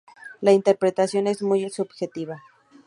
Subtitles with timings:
[0.41, 2.41] La interpretación es muy subjetiva.